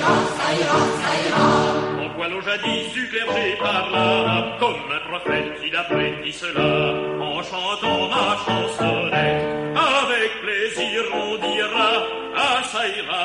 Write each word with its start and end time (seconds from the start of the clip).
ira, 0.00 0.16
ça 0.38 0.48
ira, 0.60 0.80
ça 1.00 1.12
ira. 1.26 1.46
On 2.02 2.08
voit 2.16 2.28
nos 2.28 2.42
jadis 2.42 2.82
submergés 2.94 3.56
par 3.62 3.90
là, 3.90 4.56
comme 4.58 4.84
un 4.96 5.02
prophète 5.10 5.60
qui 5.60 5.70
l'apprécie 5.70 6.32
cela, 6.32 6.72
en 7.28 7.42
chantant 7.42 8.08
ma 8.14 8.28
chansonnette. 8.44 9.44
Avec 10.00 10.30
plaisir 10.44 11.00
on 11.12 11.36
dira, 11.46 11.90
ah, 12.36 12.60
ça 12.72 12.82
ira, 13.00 13.24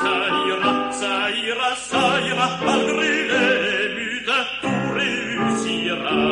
ça 0.00 0.14
ira, 0.50 0.92
ça 1.00 1.30
ira, 1.46 1.70
ça 1.90 2.20
ira, 2.30 2.48
malgré 2.64 3.14
les 3.32 3.88
mutins, 3.96 4.46
tout 4.62 4.84
réussira. 5.00 6.22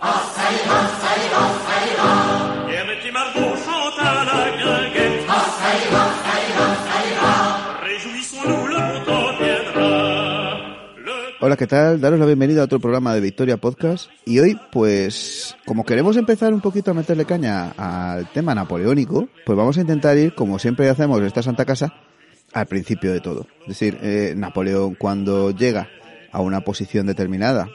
Ah, 0.00 0.22
ça 0.34 0.46
ira, 0.60 0.80
ça 1.02 1.12
ira, 1.26 1.44
ça 1.66 1.76
ira. 1.90 2.12
Et 2.72 3.12
chantent 3.64 4.00
à 4.00 4.24
la 4.24 4.56
guerre. 4.56 4.75
Hola, 11.46 11.56
¿qué 11.56 11.68
tal? 11.68 12.00
Daros 12.00 12.18
la 12.18 12.26
bienvenida 12.26 12.62
a 12.62 12.64
otro 12.64 12.80
programa 12.80 13.14
de 13.14 13.20
Victoria 13.20 13.56
Podcast. 13.56 14.10
Y 14.24 14.40
hoy, 14.40 14.58
pues, 14.72 15.56
como 15.64 15.84
queremos 15.84 16.16
empezar 16.16 16.52
un 16.52 16.60
poquito 16.60 16.90
a 16.90 16.94
meterle 16.94 17.24
caña 17.24 17.70
al 17.76 18.28
tema 18.32 18.52
napoleónico, 18.52 19.28
pues 19.44 19.56
vamos 19.56 19.78
a 19.78 19.80
intentar 19.80 20.18
ir, 20.18 20.34
como 20.34 20.58
siempre 20.58 20.88
hacemos 20.88 21.20
en 21.20 21.26
esta 21.26 21.44
Santa 21.44 21.64
Casa, 21.64 21.94
al 22.52 22.66
principio 22.66 23.12
de 23.12 23.20
todo. 23.20 23.46
Es 23.60 23.68
decir, 23.68 23.96
eh, 24.02 24.34
Napoleón 24.36 24.96
cuando 24.96 25.52
llega 25.52 25.88
a 26.32 26.40
una 26.40 26.62
posición 26.62 27.06
determinada 27.06 27.68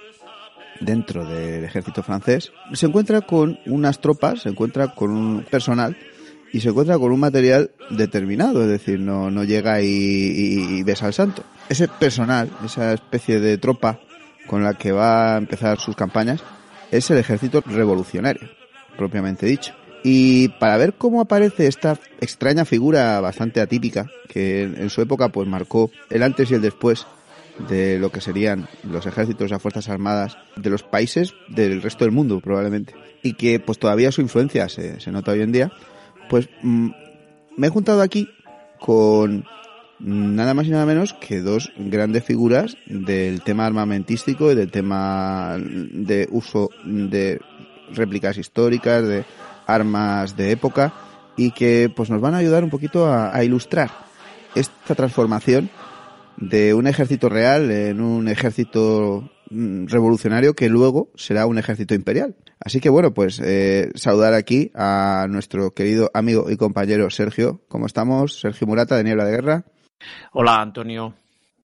dentro 0.82 1.26
del 1.26 1.64
ejército 1.64 2.04
francés, 2.04 2.52
se 2.74 2.88
encuentra 2.88 3.22
con 3.22 3.58
unas 3.68 4.02
tropas, 4.02 4.42
se 4.42 4.50
encuentra 4.50 4.90
con 4.90 5.12
un 5.12 5.46
personal 5.50 5.96
y 6.54 6.60
se 6.60 6.70
encuentra 6.70 6.98
con 6.98 7.12
un 7.12 7.20
material 7.20 7.72
determinado, 7.90 8.62
es 8.64 8.68
decir, 8.68 9.00
no, 9.00 9.32
no 9.32 9.44
llega 9.44 9.82
y, 9.82 9.88
y, 9.88 10.84
besa 10.84 11.06
al 11.06 11.14
santo. 11.14 11.44
Ese 11.70 11.88
personal, 11.88 12.50
esa 12.66 12.94
especie 12.94 13.40
de 13.40 13.58
tropa 13.58 14.00
con 14.48 14.64
la 14.64 14.74
que 14.74 14.92
va 14.92 15.36
a 15.36 15.38
empezar 15.38 15.80
sus 15.80 15.96
campañas, 15.96 16.44
es 16.92 17.10
el 17.10 17.18
ejército 17.18 17.62
revolucionario, 17.66 18.50
propiamente 18.98 19.46
dicho. 19.46 19.74
Y 20.04 20.50
para 20.60 20.78
ver 20.78 20.94
cómo 20.94 21.22
aparece 21.22 21.68
esta 21.68 21.98
extraña 22.20 22.66
figura 22.66 23.20
bastante 23.22 23.62
atípica, 23.62 24.08
que 24.28 24.64
en, 24.64 24.82
en 24.82 24.90
su 24.90 25.02
época 25.02 25.30
pues 25.30 25.48
marcó 25.48 25.92
el 26.10 26.24
antes 26.24 26.52
y 26.52 26.56
el 26.56 26.62
después 26.62 27.06
de 27.70 28.00
lo 28.00 28.12
que 28.12 28.22
serían 28.22 28.68
los 28.84 29.06
ejércitos 29.06 29.52
las 29.52 29.62
fuerzas 29.62 29.90
armadas 29.90 30.38
de 30.56 30.70
los 30.70 30.84
países 30.84 31.34
del 31.50 31.82
resto 31.82 32.06
del 32.06 32.14
mundo 32.14 32.40
probablemente 32.40 32.96
y 33.22 33.34
que 33.34 33.60
pues 33.60 33.78
todavía 33.78 34.12
su 34.12 34.22
influencia 34.22 34.70
se, 34.70 35.00
se 35.00 35.12
nota 35.12 35.32
hoy 35.32 35.42
en 35.42 35.52
día 35.52 35.72
pues 36.32 36.48
mm, 36.62 36.92
me 37.58 37.68
he 37.68 37.70
juntado 37.70 38.02
aquí 38.02 38.30
con 38.80 39.44
nada 40.00 40.54
más 40.54 40.66
y 40.66 40.70
nada 40.70 40.86
menos 40.86 41.14
que 41.14 41.42
dos 41.42 41.74
grandes 41.76 42.24
figuras 42.24 42.78
del 42.86 43.42
tema 43.42 43.66
armamentístico 43.66 44.50
y 44.50 44.56
del 44.56 44.72
tema 44.72 45.58
de 45.59 46.30
uso 46.32 46.70
de 46.86 47.42
réplicas 47.94 48.38
históricas 48.38 49.06
de 49.06 49.25
armas 49.68 50.38
de 50.38 50.52
época 50.52 50.94
y 51.36 51.52
que 51.52 51.92
pues 51.94 52.09
nos 52.09 52.22
van 52.22 52.34
a 52.34 52.38
ayudar 52.38 52.63
un 52.63 52.69
poquito 52.69 53.13
a, 53.13 53.44
ilustrar 53.44 53.92
esta 54.56 54.96
transformación 54.96 55.69
de 56.38 56.74
un 56.74 56.88
ejército 56.88 57.28
real 57.28 57.69
en 57.72 58.00
un 58.00 58.30
ejército 58.30 59.30
mm, 59.50 59.88
revolucionario 59.88 60.53
que 60.53 60.69
luego 60.69 61.09
será 61.16 61.46
un 61.46 61.58
ejército 61.58 61.94
imperial. 61.94 62.36
Así 62.64 62.80
que 62.80 62.90
bueno, 62.90 63.14
pues 63.14 63.42
eh, 63.44 63.92
saludar 63.96 64.36
aquí 64.36 64.72
a 64.76 65.26
nuestro 65.30 65.72
querido 65.72 66.12
amigo 66.14 66.50
y 66.50 66.58
compañero 66.58 67.10
Sergio. 67.10 67.62
¿Cómo 67.68 67.88
estamos? 67.88 68.40
Sergio 68.40 68.68
Murata 68.68 68.96
de 68.98 69.04
Niebla 69.04 69.26
de 69.26 69.32
Guerra. 69.32 69.66
Hola, 70.32 70.62
Antonio. 70.62 71.16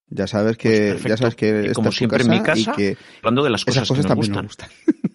Ya 0.09 0.25
sabes 0.25 0.57
que 0.57 0.93
Pues 0.93 1.03
ya 1.03 1.17
sabes 1.17 1.35
que 1.35 1.67
Y 1.69 1.73
como 1.73 1.91
siempre 1.91 2.23
en 2.23 2.29
mi 2.29 2.41
casa 2.41 2.71
que 2.73 2.97
Hablando 3.17 3.43
de 3.43 3.49
las 3.49 3.65
cosas, 3.65 3.83
esas 3.83 3.89
cosas 3.89 4.05
que 4.05 4.07
también 4.07 4.31
gustan. 4.31 4.45
nos 4.45 4.55
gustan. 4.55 5.03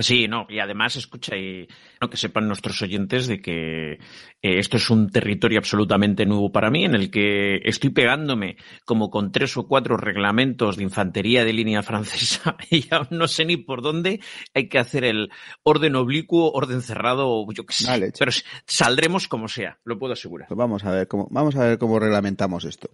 Sí, 0.00 0.28
no, 0.28 0.46
y 0.48 0.58
además, 0.58 0.96
escucha, 0.96 1.36
y 1.36 1.68
no, 2.00 2.08
que 2.08 2.16
sepan 2.16 2.46
nuestros 2.48 2.80
oyentes 2.82 3.26
de 3.26 3.40
que 3.40 3.92
eh, 3.92 3.98
esto 4.40 4.76
es 4.76 4.90
un 4.90 5.10
territorio 5.10 5.58
absolutamente 5.58 6.26
nuevo 6.26 6.50
para 6.52 6.70
mí, 6.70 6.84
en 6.84 6.94
el 6.94 7.10
que 7.10 7.60
estoy 7.64 7.90
pegándome 7.90 8.56
como 8.84 9.10
con 9.10 9.32
tres 9.32 9.56
o 9.56 9.66
cuatro 9.66 9.96
reglamentos 9.96 10.76
de 10.76 10.84
infantería 10.84 11.44
de 11.44 11.52
línea 11.52 11.82
francesa 11.82 12.56
y 12.70 12.88
ya 12.88 13.06
no 13.10 13.28
sé 13.28 13.44
ni 13.44 13.56
por 13.56 13.82
dónde 13.82 14.20
hay 14.54 14.68
que 14.68 14.78
hacer 14.78 15.04
el 15.04 15.30
orden 15.62 15.96
oblicuo, 15.96 16.50
orden 16.52 16.82
cerrado, 16.82 17.28
o 17.28 17.52
yo 17.52 17.66
qué 17.66 17.74
sé. 17.74 17.86
Vale, 17.86 18.12
Pero 18.18 18.32
saldremos 18.66 19.28
como 19.28 19.48
sea, 19.48 19.78
lo 19.84 19.98
puedo 19.98 20.12
asegurar. 20.12 20.48
Pues 20.48 20.58
vamos 20.58 20.84
a 20.84 20.90
ver 20.92 21.08
cómo 21.08 21.28
vamos 21.30 21.56
a 21.56 21.64
ver 21.64 21.78
cómo 21.78 21.98
reglamentamos 21.98 22.64
esto. 22.64 22.90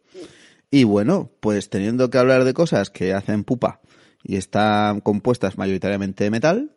Y 0.70 0.84
bueno, 0.84 1.30
pues 1.40 1.70
teniendo 1.70 2.10
que 2.10 2.18
hablar 2.18 2.44
de 2.44 2.54
cosas 2.54 2.90
que 2.90 3.14
hacen 3.14 3.44
pupa 3.44 3.80
y 4.22 4.36
están 4.36 5.00
compuestas 5.00 5.56
mayoritariamente 5.56 6.24
de 6.24 6.30
metal, 6.30 6.75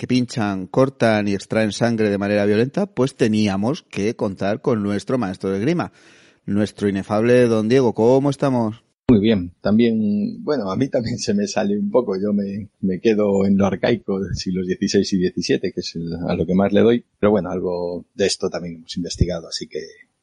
que 0.00 0.06
pinchan, 0.06 0.66
cortan 0.66 1.28
y 1.28 1.34
extraen 1.34 1.72
sangre 1.72 2.08
de 2.08 2.16
manera 2.16 2.46
violenta, 2.46 2.86
pues 2.86 3.16
teníamos 3.16 3.82
que 3.82 4.16
contar 4.16 4.62
con 4.62 4.82
nuestro 4.82 5.18
maestro 5.18 5.50
de 5.50 5.60
grima, 5.60 5.92
nuestro 6.46 6.88
inefable 6.88 7.44
don 7.48 7.68
Diego. 7.68 7.92
¿Cómo 7.92 8.30
estamos? 8.30 8.82
Muy 9.10 9.20
bien, 9.20 9.52
también, 9.60 10.42
bueno, 10.42 10.70
a 10.70 10.76
mí 10.76 10.88
también 10.88 11.18
se 11.18 11.34
me 11.34 11.46
sale 11.46 11.78
un 11.78 11.90
poco, 11.90 12.16
yo 12.18 12.32
me, 12.32 12.70
me 12.80 12.98
quedo 12.98 13.44
en 13.44 13.58
lo 13.58 13.66
arcaico 13.66 14.20
de 14.20 14.34
siglos 14.34 14.64
XVI 14.64 15.00
y 15.00 15.28
XVII, 15.28 15.60
que 15.60 15.80
es 15.80 15.98
a 16.26 16.34
lo 16.34 16.46
que 16.46 16.54
más 16.54 16.72
le 16.72 16.80
doy, 16.80 17.04
pero 17.18 17.32
bueno, 17.32 17.50
algo 17.50 18.06
de 18.14 18.24
esto 18.24 18.48
también 18.48 18.76
hemos 18.76 18.96
investigado, 18.96 19.48
así 19.48 19.66
que 19.66 19.80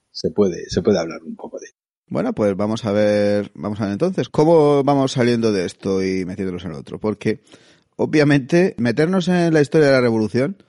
se 0.09 0.31
puede, 0.31 0.67
se 0.71 0.81
puede 0.81 0.97
hablar 0.97 1.21
un 1.21 1.35
poco 1.35 1.59
de 1.59 1.67
ello. 1.67 1.77
Bueno, 2.09 2.33
pues 2.33 2.57
vamos 2.57 2.83
a 2.83 2.91
ver, 2.94 3.51
vamos 3.53 3.79
a 3.79 3.83
ver 3.83 3.91
entonces, 3.91 4.29
¿cómo 4.29 4.83
vamos 4.83 5.11
saliendo 5.11 5.51
de 5.51 5.65
esto 5.65 6.03
y 6.03 6.25
metiéndonos 6.25 6.65
en 6.65 6.71
otro? 6.71 6.99
Porque, 6.99 7.41
obviamente, 7.97 8.73
meternos 8.77 9.27
en 9.27 9.53
la 9.53 9.61
historia 9.61 9.87
de 9.87 9.93
la 9.93 10.01
revolución 10.01 10.63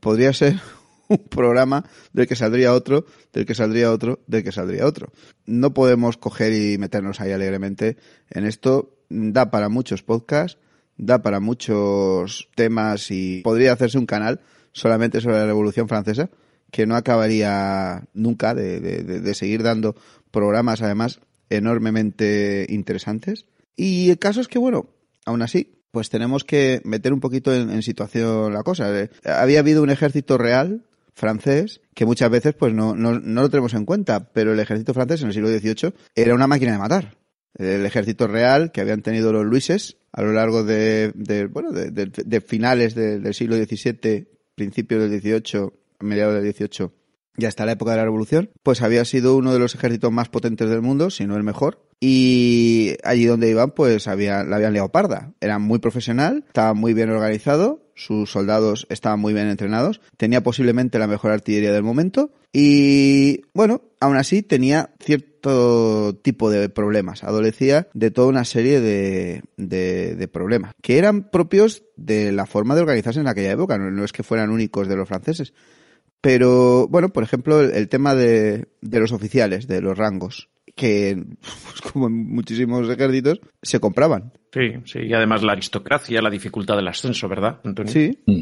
podría 0.00 0.32
ser 0.32 0.60
un 1.08 1.18
programa 1.18 1.84
del 2.12 2.26
que 2.28 2.36
saldría 2.36 2.72
otro, 2.72 3.04
del 3.32 3.44
que 3.46 3.54
saldría 3.54 3.90
otro, 3.92 4.20
del 4.28 4.44
que 4.44 4.52
saldría 4.52 4.86
otro. 4.86 5.12
No 5.46 5.74
podemos 5.74 6.16
coger 6.16 6.52
y 6.52 6.78
meternos 6.78 7.20
ahí 7.20 7.32
alegremente 7.32 7.96
en 8.30 8.44
esto. 8.46 8.92
Da 9.08 9.50
para 9.52 9.68
muchos 9.68 10.02
podcasts, 10.02 10.58
da 10.96 11.22
para 11.22 11.38
muchos 11.40 12.48
temas 12.56 13.10
y 13.12 13.40
podría 13.42 13.72
hacerse 13.72 13.98
un 13.98 14.06
canal 14.06 14.40
solamente 14.72 15.20
sobre 15.20 15.36
la 15.36 15.46
Revolución 15.46 15.88
Francesa 15.88 16.28
que 16.72 16.86
no 16.86 16.96
acabaría 16.96 18.02
nunca 18.14 18.52
de, 18.54 18.80
de- 18.80 19.20
de- 19.20 19.34
seguir 19.34 19.62
dando 19.62 19.94
programas 20.32 20.82
además 20.82 21.20
enormemente 21.50 22.66
interesantes. 22.68 23.46
Y 23.76 24.10
el 24.10 24.18
caso 24.18 24.40
es 24.40 24.48
que, 24.48 24.58
bueno, 24.58 24.88
aún 25.24 25.42
así, 25.42 25.75
pues 25.96 26.10
tenemos 26.10 26.44
que 26.44 26.82
meter 26.84 27.14
un 27.14 27.20
poquito 27.20 27.54
en, 27.54 27.82
situación 27.82 28.52
la 28.52 28.62
cosa. 28.62 28.94
Eh, 29.00 29.08
Había 29.24 29.60
habido 29.60 29.82
un 29.82 29.88
ejército 29.88 30.36
real 30.36 30.82
francés 31.14 31.80
que 31.94 32.04
muchas 32.04 32.28
veces 32.30 32.52
pues 32.52 32.74
no, 32.74 32.94
no, 32.94 33.18
no 33.18 33.40
lo 33.40 33.48
tenemos 33.48 33.72
en 33.72 33.86
cuenta, 33.86 34.30
pero 34.30 34.52
el 34.52 34.60
ejército 34.60 34.92
francés 34.92 35.22
en 35.22 35.28
el 35.28 35.32
siglo 35.32 35.48
XVIII 35.48 35.94
era 36.14 36.34
una 36.34 36.46
máquina 36.46 36.72
de 36.72 36.78
matar. 36.78 37.16
El 37.54 37.86
ejército 37.86 38.26
real 38.26 38.72
que 38.72 38.82
habían 38.82 39.00
tenido 39.00 39.32
los 39.32 39.46
Luises 39.46 39.96
a 40.12 40.20
lo 40.20 40.32
largo 40.32 40.64
de, 40.64 41.12
bueno, 41.50 41.72
de, 41.72 41.90
de- 41.90 42.40
finales 42.42 42.94
de- 42.94 43.18
del 43.18 43.32
siglo 43.32 43.56
XVII, 43.56 44.26
principios 44.54 45.08
del 45.10 45.18
XVIII, 45.22 45.70
mediados 46.00 46.34
del 46.42 46.52
XVIII 46.52 46.90
y 47.36 47.44
hasta 47.44 47.66
la 47.66 47.72
época 47.72 47.92
de 47.92 47.98
la 47.98 48.04
Revolución, 48.04 48.50
pues 48.62 48.82
había 48.82 49.04
sido 49.04 49.36
uno 49.36 49.52
de 49.52 49.58
los 49.58 49.74
ejércitos 49.74 50.12
más 50.12 50.28
potentes 50.28 50.68
del 50.68 50.82
mundo, 50.82 51.10
si 51.10 51.26
no 51.26 51.36
el 51.36 51.42
mejor. 51.42 51.82
Y 52.00 52.96
allí 53.04 53.24
donde 53.24 53.50
iban, 53.50 53.70
pues 53.70 54.06
había, 54.06 54.44
la 54.44 54.56
habían 54.56 54.74
liado 54.74 54.90
parda. 54.90 55.32
Era 55.40 55.58
muy 55.58 55.78
profesional, 55.78 56.44
estaba 56.46 56.74
muy 56.74 56.92
bien 56.92 57.10
organizado, 57.10 57.86
sus 57.94 58.30
soldados 58.30 58.86
estaban 58.90 59.18
muy 59.18 59.32
bien 59.32 59.48
entrenados, 59.48 60.02
tenía 60.18 60.42
posiblemente 60.42 60.98
la 60.98 61.06
mejor 61.06 61.30
artillería 61.30 61.72
del 61.72 61.82
momento 61.82 62.30
y, 62.52 63.42
bueno, 63.54 63.82
aún 64.00 64.16
así 64.16 64.42
tenía 64.42 64.90
cierto 65.00 66.14
tipo 66.22 66.50
de 66.50 66.68
problemas. 66.68 67.24
Adolecía 67.24 67.88
de 67.94 68.10
toda 68.10 68.28
una 68.28 68.44
serie 68.44 68.80
de, 68.80 69.42
de, 69.56 70.14
de 70.14 70.28
problemas 70.28 70.74
que 70.82 70.98
eran 70.98 71.30
propios 71.30 71.84
de 71.96 72.32
la 72.32 72.46
forma 72.46 72.74
de 72.74 72.82
organizarse 72.82 73.20
en 73.20 73.28
aquella 73.28 73.52
época, 73.52 73.78
no, 73.78 73.90
no 73.90 74.04
es 74.04 74.12
que 74.12 74.22
fueran 74.22 74.50
únicos 74.50 74.88
de 74.88 74.96
los 74.96 75.08
franceses. 75.08 75.54
Pero, 76.20 76.88
bueno, 76.88 77.10
por 77.10 77.22
ejemplo, 77.22 77.60
el, 77.60 77.72
el 77.72 77.88
tema 77.88 78.14
de, 78.14 78.68
de 78.80 79.00
los 79.00 79.12
oficiales, 79.12 79.66
de 79.66 79.80
los 79.80 79.96
rangos. 79.96 80.48
que, 80.74 81.16
pues, 81.40 81.80
como 81.92 82.06
en 82.08 82.12
muchísimos 82.28 82.88
ejércitos, 82.88 83.40
se 83.62 83.80
compraban. 83.80 84.32
Sí, 84.52 84.72
sí, 84.84 85.00
y 85.00 85.12
además 85.14 85.42
la 85.42 85.52
aristocracia, 85.52 86.20
la 86.22 86.30
dificultad 86.30 86.76
del 86.76 86.88
ascenso, 86.88 87.28
¿verdad, 87.28 87.60
Antonio? 87.64 87.92
Sí. 87.92 88.18
Mm. 88.26 88.40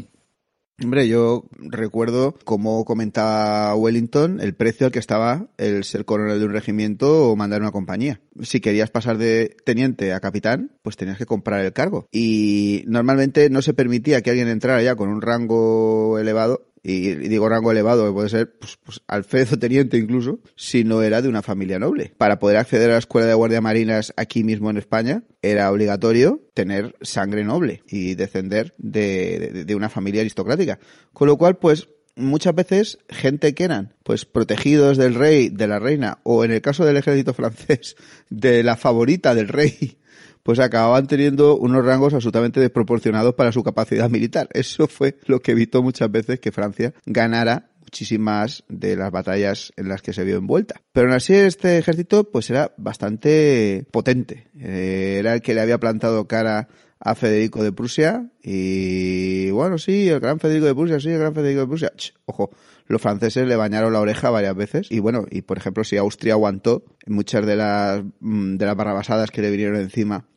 Hombre, 0.83 1.07
yo 1.07 1.45
recuerdo 1.57 2.35
cómo 2.43 2.83
comentaba 2.83 3.73
Wellington 3.75 4.41
el 4.41 4.55
precio 4.55 4.85
al 4.85 4.91
que 4.91 4.99
estaba 4.99 5.47
el 5.57 5.85
ser 5.85 6.03
coronel 6.03 6.37
de 6.37 6.45
un 6.45 6.51
regimiento 6.51 7.29
o 7.29 7.37
mandar 7.37 7.61
una 7.61 7.71
compañía. 7.71 8.19
Si 8.41 8.59
querías 8.59 8.91
pasar 8.91 9.17
de 9.17 9.55
teniente 9.63 10.11
a 10.11 10.19
capitán, 10.19 10.73
pues 10.81 10.97
tenías 10.97 11.17
que 11.17 11.25
comprar 11.25 11.63
el 11.63 11.71
cargo. 11.71 12.09
Y 12.11 12.83
normalmente 12.87 13.49
no 13.49 13.61
se 13.61 13.73
permitía 13.73 14.21
que 14.21 14.31
alguien 14.31 14.49
entrara 14.49 14.81
ya 14.81 14.97
con 14.97 15.07
un 15.07 15.21
rango 15.21 16.19
elevado 16.19 16.67
y, 16.87 17.15
digo 17.15 17.49
rango 17.49 17.71
elevado, 17.71 18.05
que 18.05 18.13
puede 18.13 18.29
ser 18.29 18.57
pues, 18.59 18.77
pues 18.83 19.01
alférez 19.07 19.53
o 19.53 19.57
teniente 19.59 19.97
incluso, 19.97 20.39
si 20.55 20.83
no 20.83 21.01
era 21.01 21.21
de 21.21 21.29
una 21.29 21.41
familia 21.41 21.79
noble. 21.79 22.13
Para 22.17 22.37
poder 22.37 22.57
acceder 22.57 22.89
a 22.91 22.93
la 22.93 22.99
escuela 22.99 23.25
de 23.27 23.33
guardia 23.33 23.59
marinas 23.61 24.13
aquí 24.17 24.43
mismo 24.43 24.69
en 24.69 24.77
España, 24.77 25.23
era 25.41 25.71
obligatorio 25.71 26.41
tener 26.53 26.95
sangre 27.01 27.43
noble 27.43 27.81
y 27.89 28.13
descender 28.15 28.73
de, 28.77 29.51
de- 29.53 29.65
de 29.65 29.75
una 29.75 29.89
familia 29.89 30.21
aristocrática. 30.21 30.77
Con 31.11 31.27
lo 31.27 31.37
cual, 31.37 31.57
pues, 31.57 31.89
muchas 32.15 32.53
veces 32.55 32.99
gente 33.09 33.53
que 33.55 33.63
eran 33.65 33.93
pues 34.03 34.23
protegidos 34.25 34.97
del 34.97 35.15
rey, 35.15 35.49
de 35.49 35.67
la 35.67 35.79
reina, 35.79 36.19
o 36.23 36.45
en 36.45 36.51
el 36.51 36.61
caso 36.61 36.85
del 36.85 36.97
ejército 36.97 37.33
francés, 37.35 37.95
de 38.29 38.63
la 38.63 38.77
favorita 38.77 39.33
del 39.35 39.47
rey, 39.49 39.97
pues 40.45 40.59
acababan 40.59 41.07
teniendo 41.07 41.57
unos 41.57 41.83
rangos 41.83 42.13
absolutamente 42.13 42.59
desproporcionados 42.59 43.33
para 43.33 43.51
su 43.51 43.63
capacidad 43.63 44.11
militar. 44.11 44.47
Eso 44.53 44.87
fue 44.87 45.17
lo 45.25 45.39
que 45.39 45.53
evitó 45.53 45.81
muchas 45.81 46.11
veces 46.11 46.39
que 46.39 46.51
Francia 46.51 46.93
ganara 47.07 47.71
muchísimas 47.81 48.63
de 48.69 48.95
las 48.95 49.09
batallas 49.09 49.73
en 49.75 49.89
las 49.89 50.03
que 50.03 50.13
se 50.13 50.23
vio 50.23 50.37
envuelta. 50.37 50.83
Pero 50.91 51.07
aún 51.07 51.15
así 51.15 51.33
este 51.33 51.79
ejército 51.79 52.29
pues 52.29 52.51
era 52.51 52.75
bastante 52.77 53.87
potente. 53.89 54.47
Eh, 54.59 55.15
era 55.17 55.33
el 55.33 55.41
que 55.41 55.55
le 55.55 55.61
había 55.61 55.79
plantado 55.79 56.27
cara 56.27 56.67
a 56.99 57.15
Federico 57.15 57.63
de 57.63 57.71
Prusia 57.71 58.29
y 58.43 59.49
bueno, 59.49 59.79
sí, 59.79 60.09
el 60.09 60.19
gran 60.19 60.39
Federico 60.39 60.67
de 60.67 60.75
Prusia, 60.75 60.99
sí, 60.99 61.09
el 61.09 61.19
gran 61.21 61.33
Federico 61.33 61.61
de 61.61 61.67
Prusia. 61.67 61.91
Ch, 61.97 62.13
ojo, 62.25 62.51
los 62.85 63.01
franceses 63.01 63.47
le 63.47 63.55
bañaron 63.55 63.93
la 63.93 63.99
oreja 63.99 64.29
varias 64.29 64.55
veces 64.55 64.91
y 64.91 64.99
bueno, 64.99 65.25
y 65.31 65.41
por 65.41 65.57
ejemplo, 65.57 65.83
si 65.83 65.97
Austria 65.97 66.33
aguantó 66.33 66.85
muchas 67.07 67.47
de 67.47 67.55
las 67.55 68.03
mm, 68.19 68.57
de 68.57 68.65
las 68.67 68.75
barrabasadas 68.75 69.31
que 69.31 69.41
le 69.41 69.49
vinieron 69.49 69.77
encima 69.77 70.27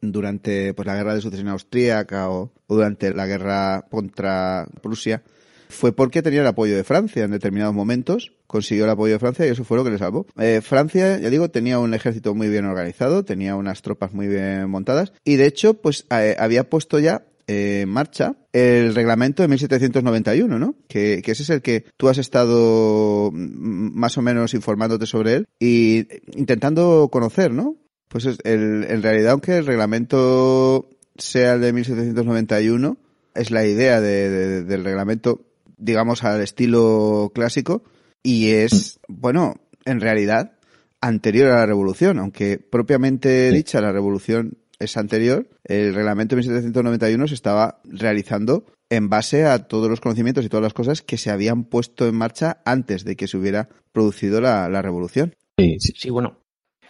durante 0.00 0.74
pues 0.74 0.86
la 0.86 0.96
guerra 0.96 1.14
de 1.14 1.20
sucesión 1.20 1.48
austríaca 1.48 2.30
o, 2.30 2.52
durante 2.68 3.12
la 3.12 3.26
guerra 3.26 3.86
contra 3.90 4.66
Prusia 4.82 5.22
fue 5.68 5.92
porque 5.92 6.22
tenía 6.22 6.40
el 6.40 6.46
apoyo 6.46 6.76
de 6.76 6.84
Francia 6.84 7.24
en 7.24 7.30
determinados 7.30 7.74
momentos, 7.74 8.32
consiguió 8.46 8.84
el 8.84 8.90
apoyo 8.90 9.12
de 9.12 9.18
Francia 9.20 9.46
y 9.46 9.50
eso 9.50 9.64
fue 9.64 9.76
lo 9.76 9.84
que 9.84 9.90
le 9.90 9.98
salvó. 9.98 10.26
Eh, 10.36 10.60
Francia, 10.62 11.18
ya 11.18 11.30
digo, 11.30 11.48
tenía 11.50 11.78
un 11.78 11.94
ejército 11.94 12.34
muy 12.34 12.48
bien 12.48 12.64
organizado, 12.64 13.24
tenía 13.24 13.54
unas 13.54 13.80
tropas 13.82 14.12
muy 14.12 14.26
bien 14.26 14.68
montadas 14.68 15.12
y 15.24 15.36
de 15.36 15.46
hecho 15.46 15.74
pues 15.74 16.06
eh, 16.10 16.36
había 16.38 16.68
puesto 16.68 16.98
ya 16.98 17.24
eh, 17.46 17.80
en 17.82 17.88
marcha 17.88 18.36
el 18.52 18.94
reglamento 18.94 19.42
de 19.42 19.48
1791, 19.48 20.58
¿no? 20.58 20.74
Que, 20.88 21.22
que 21.22 21.32
ese 21.32 21.44
es 21.44 21.50
el 21.50 21.62
que 21.62 21.84
tú 21.96 22.08
has 22.08 22.18
estado 22.18 23.30
mm, 23.32 23.98
más 23.98 24.18
o 24.18 24.22
menos 24.22 24.54
informándote 24.54 25.06
sobre 25.06 25.34
él 25.34 25.46
y 25.58 26.06
intentando 26.36 27.08
conocer, 27.12 27.52
¿no? 27.52 27.76
Pues 28.10 28.26
es 28.26 28.38
el, 28.44 28.84
en 28.88 29.02
realidad, 29.02 29.30
aunque 29.32 29.56
el 29.56 29.66
reglamento 29.66 30.90
sea 31.16 31.54
el 31.54 31.60
de 31.60 31.72
1791, 31.72 32.96
es 33.34 33.50
la 33.50 33.64
idea 33.64 34.00
de- 34.00 34.28
de- 34.28 34.64
del 34.64 34.84
reglamento, 34.84 35.46
digamos, 35.78 36.24
al 36.24 36.40
estilo 36.42 37.30
clásico, 37.34 37.84
y 38.22 38.50
es, 38.50 38.98
bueno, 39.08 39.54
en 39.84 40.00
realidad, 40.00 40.52
anterior 41.00 41.48
a 41.52 41.58
la 41.60 41.66
revolución, 41.66 42.18
aunque 42.18 42.58
propiamente 42.58 43.50
dicha 43.52 43.80
la 43.80 43.92
revolución 43.92 44.58
es 44.80 44.96
anterior, 44.96 45.48
el 45.64 45.94
reglamento 45.94 46.34
de 46.34 46.40
1791 46.42 47.28
se 47.28 47.34
estaba 47.34 47.80
realizando 47.84 48.64
en 48.90 49.08
base 49.08 49.44
a 49.46 49.68
todos 49.68 49.88
los 49.88 50.00
conocimientos 50.00 50.44
y 50.44 50.48
todas 50.48 50.64
las 50.64 50.74
cosas 50.74 51.00
que 51.02 51.16
se 51.16 51.30
habían 51.30 51.64
puesto 51.64 52.08
en 52.08 52.16
marcha 52.16 52.60
antes 52.64 53.04
de 53.04 53.14
que 53.14 53.28
se 53.28 53.36
hubiera 53.36 53.68
producido 53.92 54.40
la, 54.40 54.68
la 54.68 54.82
revolución. 54.82 55.36
Sí, 55.58 55.76
sí. 55.78 55.92
Sí, 55.96 56.10
bueno, 56.10 56.38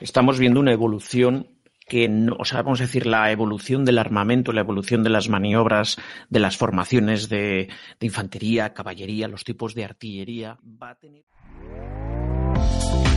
estamos 0.00 0.38
viendo 0.38 0.60
una 0.60 0.72
evolución 0.72 1.48
que, 1.86 2.08
no, 2.08 2.36
o 2.38 2.44
sea, 2.44 2.62
vamos 2.62 2.80
a 2.80 2.84
decir, 2.84 3.06
la 3.06 3.30
evolución 3.32 3.84
del 3.84 3.98
armamento, 3.98 4.52
la 4.52 4.60
evolución 4.60 5.02
de 5.02 5.10
las 5.10 5.28
maniobras, 5.28 5.98
de 6.28 6.38
las 6.38 6.56
formaciones 6.56 7.28
de, 7.28 7.68
de 7.98 8.06
infantería, 8.06 8.72
caballería, 8.72 9.26
los 9.26 9.42
tipos 9.42 9.74
de 9.74 9.84
artillería, 9.84 10.56
va 10.80 10.90
a 10.90 10.94
tener... 10.94 11.24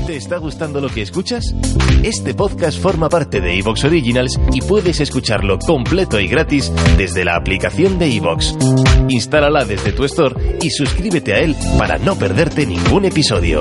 ¿Te 0.07 0.17
está 0.17 0.37
gustando 0.37 0.81
lo 0.81 0.89
que 0.89 1.01
escuchas? 1.01 1.55
Este 2.03 2.33
podcast 2.33 2.77
forma 2.77 3.07
parte 3.07 3.39
de 3.39 3.57
Evox 3.57 3.85
Originals 3.85 4.37
y 4.51 4.61
puedes 4.61 4.99
escucharlo 4.99 5.59
completo 5.59 6.19
y 6.19 6.27
gratis 6.27 6.73
desde 6.97 7.23
la 7.23 7.37
aplicación 7.37 7.97
de 7.99 8.13
Evox. 8.17 8.57
Instálala 9.07 9.63
desde 9.63 9.93
tu 9.93 10.03
store 10.03 10.57
y 10.61 10.71
suscríbete 10.71 11.33
a 11.33 11.39
él 11.39 11.55
para 11.77 11.99
no 11.99 12.17
perderte 12.17 12.65
ningún 12.65 13.05
episodio. 13.05 13.59